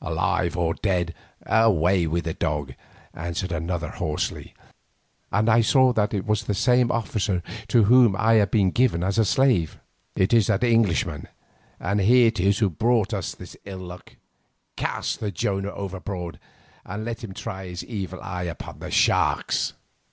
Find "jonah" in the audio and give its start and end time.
15.32-15.74